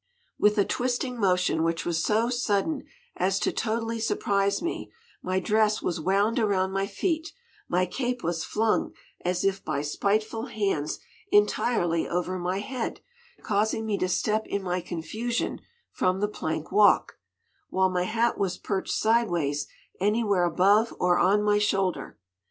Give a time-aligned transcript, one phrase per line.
[0.39, 2.85] With a twisting motion which was so sudden
[3.17, 7.33] as to totally surprise me, my dress was wound around my feet,
[7.69, 8.93] my cape was flung
[9.23, 10.97] as if by spiteful hands
[11.31, 13.01] entirely over my head,
[13.43, 15.61] causing me to step in my confusion
[15.91, 17.19] from the plank walk;
[17.69, 19.67] while my hat was perched sidewise
[19.99, 22.17] anywhere above or on my shoulder.